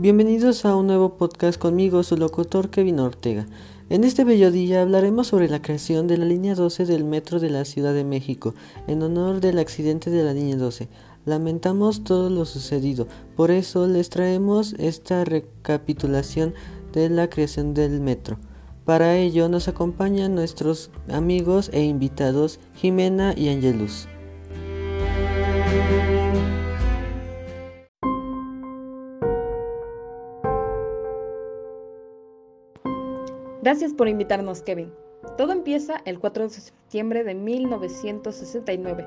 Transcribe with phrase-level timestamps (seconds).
[0.00, 3.48] Bienvenidos a un nuevo podcast conmigo, su locutor Kevin Ortega.
[3.90, 7.50] En este bello día hablaremos sobre la creación de la línea 12 del metro de
[7.50, 8.54] la Ciudad de México,
[8.86, 10.88] en honor del accidente de la línea 12.
[11.24, 16.54] Lamentamos todo lo sucedido, por eso les traemos esta recapitulación
[16.92, 18.38] de la creación del metro.
[18.84, 24.06] Para ello nos acompañan nuestros amigos e invitados Jimena y Angelus.
[33.68, 34.94] Gracias por invitarnos, Kevin.
[35.36, 39.06] Todo empieza el 4 de septiembre de 1969.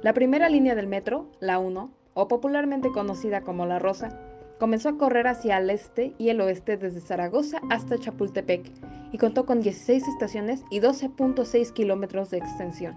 [0.00, 4.16] La primera línea del metro, la 1, o popularmente conocida como La Rosa,
[4.60, 8.70] comenzó a correr hacia el este y el oeste desde Zaragoza hasta Chapultepec
[9.10, 12.94] y contó con 16 estaciones y 12.6 kilómetros de extensión.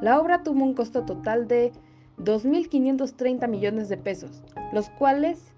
[0.00, 1.72] La obra tuvo un costo total de
[2.18, 5.51] 2.530 millones de pesos, los cuales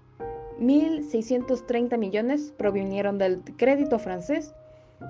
[0.59, 4.53] 1.630 millones provinieron del crédito francés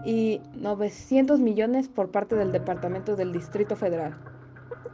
[0.04, 4.18] y 900 millones por parte del Departamento del Distrito Federal.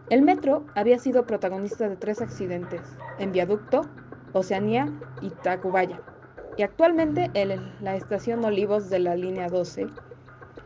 [0.09, 2.81] El metro había sido protagonista de tres accidentes,
[3.17, 3.83] en Viaducto,
[4.33, 6.02] Oceanía y Tacubaya,
[6.58, 9.88] y actualmente en la estación Olivos de la línea 12.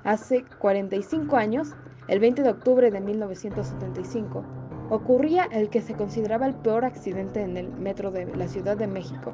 [0.03, 1.75] Hace 45 años,
[2.08, 4.44] el 20 de octubre de 1975,
[4.89, 8.88] ocurría el que se consideraba el peor accidente en el metro de la Ciudad de
[8.88, 9.33] México,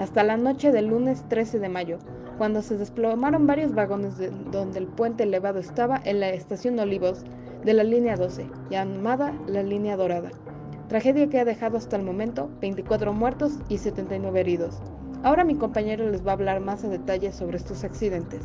[0.00, 1.98] hasta la noche del lunes 13 de mayo,
[2.38, 7.22] cuando se desplomaron varios vagones de donde el puente elevado estaba en la estación Olivos
[7.66, 10.30] de la línea 12, llamada la línea dorada.
[10.88, 14.80] Tragedia que ha dejado hasta el momento 24 muertos y 79 heridos.
[15.22, 18.40] Ahora mi compañero les va a hablar más a detalle sobre estos accidentes.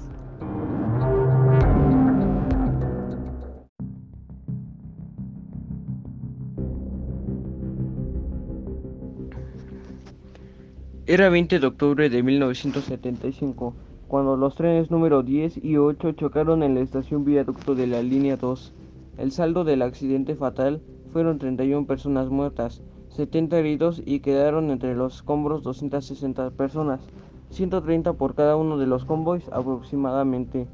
[11.07, 13.75] Era 20 de octubre de 1975,
[14.07, 18.37] cuando los trenes número 10 y 8 chocaron en la estación viaducto de la línea
[18.37, 18.73] 2.
[19.19, 20.81] El saldo del accidente fatal
[21.13, 27.01] fueron 31 personas muertas, 70 heridos y quedaron entre los escombros 260 personas,
[27.51, 30.65] 130 por cada uno de los convoys aproximadamente.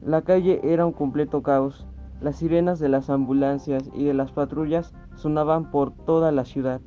[0.00, 1.86] La calle era un completo caos.
[2.22, 6.80] Las sirenas de las ambulancias y de las patrullas sonaban por toda la ciudad.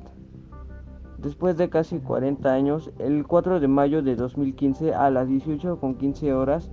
[1.22, 6.70] Después de casi 40 años, el 4 de mayo de 2015 a las 18.15 horas,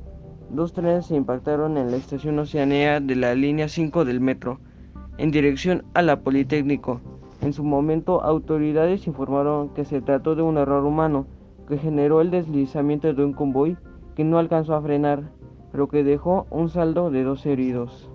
[0.50, 4.60] dos trenes se impactaron en la estación Oceanea de la línea 5 del metro,
[5.18, 7.02] en dirección a la Politécnico.
[7.42, 11.28] En su momento, autoridades informaron que se trató de un error humano
[11.68, 13.76] que generó el deslizamiento de un convoy
[14.16, 15.30] que no alcanzó a frenar,
[15.74, 18.10] pero que dejó un saldo de dos heridos.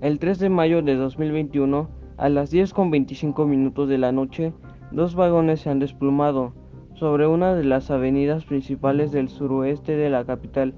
[0.00, 4.52] El 3 de mayo de 2021, a las 10.25 minutos de la noche,
[4.90, 6.52] dos vagones se han desplomado
[6.94, 10.74] sobre una de las avenidas principales del suroeste de la capital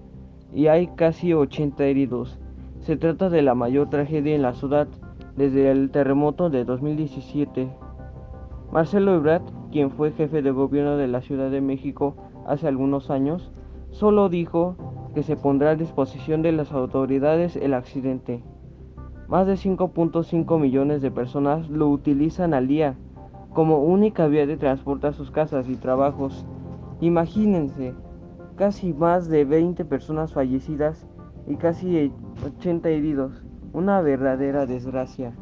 [0.52, 2.38] y hay casi 80 heridos.
[2.80, 4.88] Se trata de la mayor tragedia en la ciudad
[5.36, 7.68] desde el terremoto de 2017.
[8.72, 13.52] Marcelo Ebrard, quien fue jefe de gobierno de la Ciudad de México hace algunos años,
[13.90, 14.76] solo dijo
[15.14, 18.42] que se pondrá a disposición de las autoridades el accidente.
[19.28, 22.96] Más de 5.5 millones de personas lo utilizan al día
[23.54, 26.44] como única vía de transporte a sus casas y trabajos.
[27.00, 27.94] Imagínense,
[28.56, 31.06] casi más de 20 personas fallecidas
[31.46, 32.12] y casi
[32.44, 33.42] 80 heridos.
[33.72, 35.34] Una verdadera desgracia.